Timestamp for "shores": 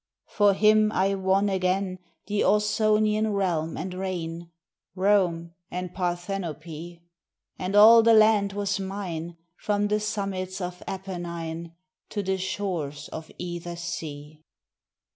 12.39-13.09